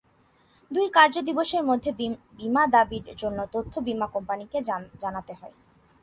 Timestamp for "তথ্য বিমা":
3.53-4.07